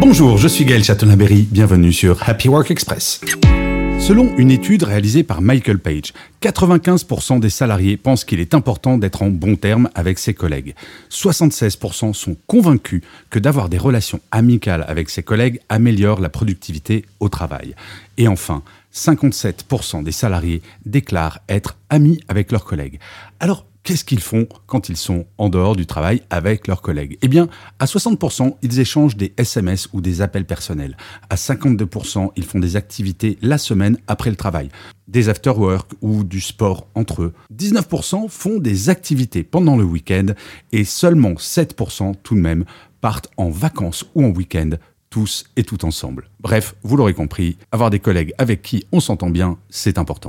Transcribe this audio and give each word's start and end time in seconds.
Bonjour, 0.00 0.38
je 0.38 0.48
suis 0.48 0.64
Gaël 0.64 0.82
Chatonaberry, 0.82 1.46
bienvenue 1.50 1.92
sur 1.92 2.26
Happy 2.26 2.48
Work 2.48 2.70
Express. 2.70 3.20
Selon 3.98 4.34
une 4.38 4.50
étude 4.50 4.82
réalisée 4.82 5.24
par 5.24 5.42
Michael 5.42 5.78
Page, 5.78 6.14
95% 6.40 7.38
des 7.38 7.50
salariés 7.50 7.98
pensent 7.98 8.24
qu'il 8.24 8.40
est 8.40 8.54
important 8.54 8.96
d'être 8.96 9.22
en 9.22 9.28
bon 9.28 9.56
terme 9.56 9.90
avec 9.94 10.18
ses 10.18 10.32
collègues. 10.32 10.74
76% 11.10 12.14
sont 12.14 12.34
convaincus 12.46 13.02
que 13.28 13.38
d'avoir 13.38 13.68
des 13.68 13.76
relations 13.76 14.20
amicales 14.30 14.86
avec 14.88 15.10
ses 15.10 15.22
collègues 15.22 15.60
améliore 15.68 16.20
la 16.20 16.30
productivité 16.30 17.04
au 17.20 17.28
travail. 17.28 17.74
Et 18.16 18.26
enfin, 18.26 18.62
57% 18.94 20.02
des 20.02 20.12
salariés 20.12 20.62
déclarent 20.86 21.40
être 21.46 21.76
amis 21.90 22.20
avec 22.26 22.52
leurs 22.52 22.64
collègues. 22.64 23.00
Alors, 23.38 23.66
qu'est-ce 23.82 24.04
qu'ils 24.04 24.20
font 24.20 24.46
quand 24.66 24.88
ils 24.88 24.96
sont 24.96 25.26
en 25.38 25.48
dehors 25.48 25.76
du 25.76 25.86
travail 25.86 26.22
avec 26.30 26.66
leurs 26.66 26.82
collègues? 26.82 27.18
Eh 27.22 27.28
bien, 27.28 27.48
à 27.78 27.86
60%, 27.86 28.56
ils 28.62 28.80
échangent 28.80 29.16
des 29.16 29.32
SMS 29.36 29.88
ou 29.92 30.00
des 30.00 30.22
appels 30.22 30.46
personnels. 30.46 30.96
À 31.28 31.36
52%, 31.36 32.30
ils 32.36 32.44
font 32.44 32.58
des 32.58 32.76
activités 32.76 33.38
la 33.42 33.58
semaine 33.58 33.98
après 34.06 34.30
le 34.30 34.36
travail, 34.36 34.68
des 35.08 35.28
after-work 35.28 35.92
ou 36.00 36.24
du 36.24 36.40
sport 36.40 36.86
entre 36.94 37.22
eux. 37.22 37.34
19% 37.54 38.28
font 38.28 38.58
des 38.58 38.88
activités 38.88 39.42
pendant 39.42 39.76
le 39.76 39.84
week-end 39.84 40.26
et 40.72 40.84
seulement 40.84 41.34
7% 41.34 42.14
tout 42.22 42.34
de 42.34 42.40
même 42.40 42.64
partent 43.00 43.30
en 43.36 43.48
vacances 43.48 44.04
ou 44.14 44.24
en 44.24 44.28
week-end 44.28 44.70
tous 45.10 45.44
et 45.56 45.64
tout 45.64 45.84
ensemble. 45.84 46.30
Bref, 46.38 46.76
vous 46.82 46.96
l'aurez 46.96 47.14
compris, 47.14 47.58
avoir 47.72 47.90
des 47.90 47.98
collègues 47.98 48.32
avec 48.38 48.62
qui 48.62 48.84
on 48.92 49.00
s'entend 49.00 49.30
bien, 49.30 49.58
c'est 49.68 49.98
important. 49.98 50.28